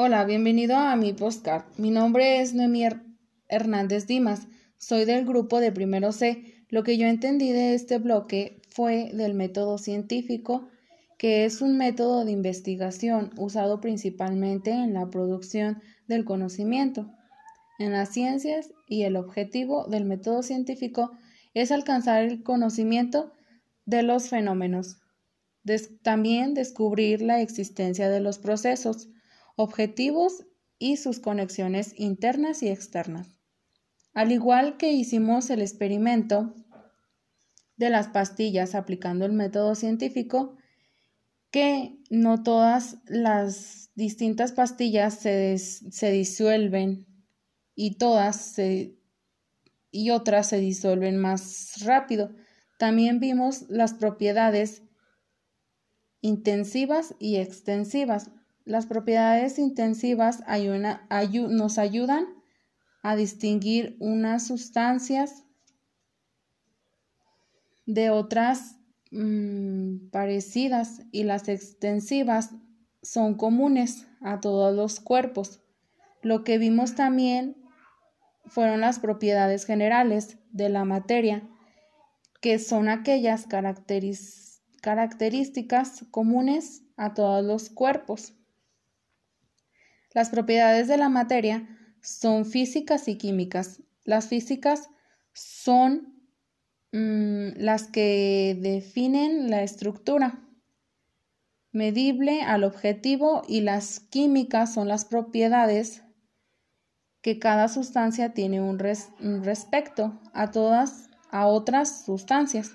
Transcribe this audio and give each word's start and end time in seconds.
Hola, 0.00 0.24
bienvenido 0.24 0.76
a 0.76 0.94
mi 0.94 1.12
postcard. 1.12 1.64
Mi 1.76 1.90
nombre 1.90 2.40
es 2.40 2.54
Noemí 2.54 2.84
Hernández 3.48 4.06
Dimas. 4.06 4.46
Soy 4.76 5.04
del 5.04 5.26
grupo 5.26 5.58
de 5.58 5.72
primero 5.72 6.12
C. 6.12 6.54
Lo 6.68 6.84
que 6.84 6.96
yo 6.96 7.08
entendí 7.08 7.50
de 7.50 7.74
este 7.74 7.98
bloque 7.98 8.62
fue 8.70 9.10
del 9.12 9.34
método 9.34 9.76
científico, 9.76 10.68
que 11.18 11.44
es 11.44 11.60
un 11.62 11.76
método 11.76 12.24
de 12.24 12.30
investigación 12.30 13.32
usado 13.38 13.80
principalmente 13.80 14.70
en 14.70 14.94
la 14.94 15.10
producción 15.10 15.82
del 16.06 16.24
conocimiento 16.24 17.10
en 17.80 17.90
las 17.90 18.10
ciencias 18.10 18.70
y 18.86 19.02
el 19.02 19.16
objetivo 19.16 19.88
del 19.88 20.04
método 20.04 20.44
científico 20.44 21.10
es 21.54 21.72
alcanzar 21.72 22.22
el 22.22 22.44
conocimiento 22.44 23.32
de 23.84 24.04
los 24.04 24.28
fenómenos. 24.28 24.98
también 26.02 26.54
descubrir 26.54 27.20
la 27.20 27.40
existencia 27.40 28.08
de 28.08 28.20
los 28.20 28.38
procesos, 28.38 29.08
objetivos 29.58 30.46
y 30.78 30.98
sus 30.98 31.18
conexiones 31.18 31.92
internas 31.98 32.62
y 32.62 32.68
externas. 32.68 33.40
Al 34.14 34.30
igual 34.30 34.76
que 34.76 34.92
hicimos 34.92 35.50
el 35.50 35.60
experimento 35.60 36.54
de 37.76 37.90
las 37.90 38.06
pastillas 38.06 38.76
aplicando 38.76 39.26
el 39.26 39.32
método 39.32 39.74
científico, 39.74 40.56
que 41.50 41.98
no 42.08 42.44
todas 42.44 42.98
las 43.06 43.90
distintas 43.96 44.52
pastillas 44.52 45.14
se, 45.14 45.58
se 45.58 46.12
disuelven 46.12 47.06
y 47.74 47.96
todas 47.96 48.36
se, 48.36 48.96
y 49.90 50.10
otras 50.10 50.48
se 50.50 50.58
disuelven 50.58 51.18
más 51.18 51.84
rápido. 51.84 52.30
También 52.78 53.18
vimos 53.18 53.68
las 53.68 53.92
propiedades 53.94 54.84
intensivas 56.20 57.16
y 57.18 57.36
extensivas. 57.38 58.30
Las 58.68 58.84
propiedades 58.84 59.58
intensivas 59.58 60.40
nos 60.40 61.78
ayudan 61.78 62.26
a 63.02 63.16
distinguir 63.16 63.96
unas 63.98 64.46
sustancias 64.46 65.44
de 67.86 68.10
otras 68.10 68.76
mm, 69.10 70.10
parecidas 70.10 71.00
y 71.12 71.24
las 71.24 71.48
extensivas 71.48 72.50
son 73.00 73.36
comunes 73.36 74.06
a 74.20 74.40
todos 74.40 74.76
los 74.76 75.00
cuerpos. 75.00 75.62
Lo 76.20 76.44
que 76.44 76.58
vimos 76.58 76.94
también 76.94 77.56
fueron 78.44 78.82
las 78.82 78.98
propiedades 78.98 79.64
generales 79.64 80.36
de 80.50 80.68
la 80.68 80.84
materia, 80.84 81.48
que 82.42 82.58
son 82.58 82.90
aquellas 82.90 83.46
características 83.46 86.04
comunes 86.10 86.82
a 86.98 87.14
todos 87.14 87.42
los 87.42 87.70
cuerpos. 87.70 88.34
Las 90.14 90.30
propiedades 90.30 90.88
de 90.88 90.96
la 90.96 91.08
materia 91.08 91.68
son 92.02 92.46
físicas 92.46 93.08
y 93.08 93.18
químicas. 93.18 93.82
Las 94.04 94.28
físicas 94.28 94.88
son 95.32 96.14
mm, 96.92 97.50
las 97.56 97.88
que 97.88 98.56
definen 98.60 99.50
la 99.50 99.62
estructura 99.62 100.40
medible 101.72 102.42
al 102.42 102.64
objetivo 102.64 103.42
y 103.46 103.60
las 103.60 104.00
químicas 104.00 104.72
son 104.72 104.88
las 104.88 105.04
propiedades 105.04 106.02
que 107.20 107.38
cada 107.38 107.68
sustancia 107.68 108.32
tiene 108.32 108.60
un, 108.60 108.78
respecto 108.78 110.18
a 110.32 110.50
todas 110.50 111.10
a 111.30 111.46
otras 111.46 112.04
sustancias, 112.06 112.72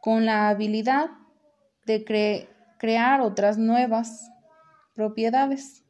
con 0.00 0.24
la 0.24 0.48
habilidad 0.48 1.10
de 1.84 2.04
crear 2.78 3.20
otras 3.20 3.58
nuevas 3.58 4.30
propiedades 4.94 5.81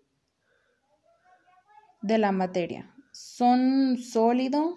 de 2.02 2.18
la 2.18 2.32
materia. 2.32 2.94
Son 3.12 3.96
sólido, 3.98 4.76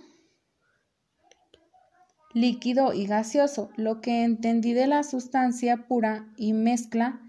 líquido 2.34 2.94
y 2.94 3.08
gaseoso. 3.08 3.70
Lo 3.76 4.02
que 4.02 4.24
entendí 4.24 4.74
de 4.74 4.88
la 4.88 5.04
sustancia 5.04 5.88
pura 5.88 6.28
y 6.38 6.54
mezcla 6.54 7.22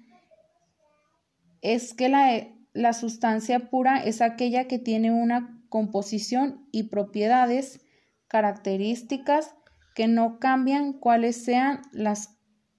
es 1.63 1.95
que 1.95 2.09
la, 2.09 2.47
la 2.73 2.93
sustancia 2.93 3.71
pura 3.71 3.99
es 3.99 4.21
aquella 4.21 4.69
que 4.69 4.79
tiene 4.79 5.13
una 5.13 5.63
composición 5.69 6.67
y 6.73 6.85
propiedades, 6.85 7.81
características 8.29 9.55
que 9.95 10.09
no 10.09 10.39
cambian 10.39 10.93
cuáles 10.93 11.43
sean 11.43 11.83
las 11.93 12.37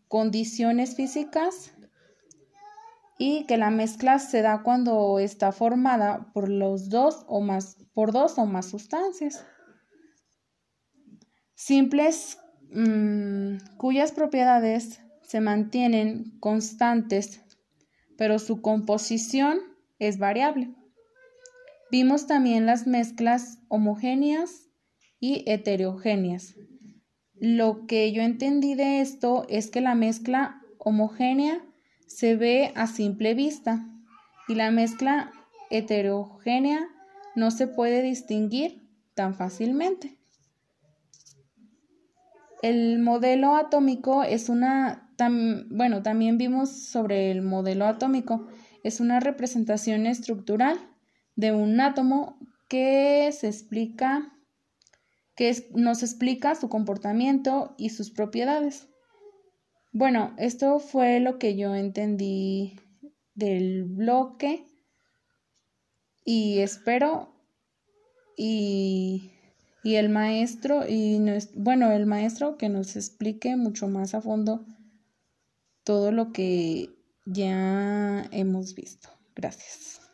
condiciones 0.07 0.95
físicas 0.95 1.73
y 3.17 3.45
que 3.45 3.57
la 3.57 3.69
mezcla 3.69 4.19
se 4.19 4.41
da 4.41 4.63
cuando 4.63 5.19
está 5.19 5.51
formada 5.51 6.31
por 6.33 6.49
los 6.49 6.89
dos 6.89 7.25
o 7.27 7.41
más 7.41 7.77
por 7.93 8.11
dos 8.11 8.37
o 8.37 8.45
más 8.45 8.67
sustancias 8.67 9.45
simples 11.55 12.37
mm, 12.71 13.77
cuyas 13.77 14.11
propiedades 14.11 15.01
se 15.23 15.41
mantienen 15.41 16.37
constantes 16.39 17.41
pero 18.17 18.39
su 18.39 18.61
composición 18.61 19.59
es 19.99 20.19
variable 20.19 20.75
Vimos 21.89 22.27
también 22.27 22.65
las 22.65 22.85
mezclas 22.85 23.59
homogéneas 23.69 24.67
y 25.21 25.49
heterogéneas. 25.49 26.55
Lo 27.33 27.85
que 27.87 28.11
yo 28.11 28.23
entendí 28.23 28.75
de 28.75 28.99
esto 28.99 29.45
es 29.47 29.69
que 29.69 29.79
la 29.79 29.95
mezcla 29.95 30.61
homogénea 30.79 31.63
se 32.07 32.35
ve 32.35 32.71
a 32.75 32.87
simple 32.87 33.33
vista 33.33 33.85
y 34.47 34.55
la 34.55 34.71
mezcla 34.71 35.31
heterogénea 35.69 36.87
no 37.35 37.51
se 37.51 37.67
puede 37.67 38.01
distinguir 38.01 38.87
tan 39.13 39.35
fácilmente. 39.35 40.17
El 42.63 42.99
modelo 42.99 43.55
atómico 43.55 44.23
es 44.23 44.49
una, 44.49 45.11
bueno, 45.69 46.01
también 46.01 46.37
vimos 46.37 46.71
sobre 46.71 47.29
el 47.29 47.43
modelo 47.43 47.85
atómico, 47.85 48.47
es 48.83 48.99
una 48.99 49.19
representación 49.19 50.07
estructural 50.07 50.79
de 51.35 51.51
un 51.51 51.79
átomo 51.79 52.39
que 52.67 53.29
se 53.31 53.47
explica 53.47 54.33
que 55.35 55.55
nos 55.75 56.01
explica 56.01 56.55
su 56.55 56.67
comportamiento 56.67 57.75
y 57.77 57.89
sus 57.89 58.09
propiedades. 58.09 58.89
Bueno, 59.99 60.35
esto 60.37 60.77
fue 60.77 61.19
lo 61.19 61.39
que 61.39 61.55
yo 61.55 61.73
entendí 61.73 62.79
del 63.33 63.83
bloque 63.83 64.63
y 66.23 66.59
espero 66.59 67.33
y, 68.37 69.31
y 69.83 69.95
el 69.95 70.09
maestro 70.09 70.87
y 70.87 71.19
bueno, 71.55 71.91
el 71.91 72.05
maestro 72.05 72.59
que 72.59 72.69
nos 72.69 72.95
explique 72.95 73.55
mucho 73.55 73.87
más 73.87 74.13
a 74.13 74.21
fondo 74.21 74.67
todo 75.83 76.11
lo 76.11 76.31
que 76.31 76.91
ya 77.25 78.23
hemos 78.31 78.75
visto. 78.75 79.09
Gracias. 79.35 80.06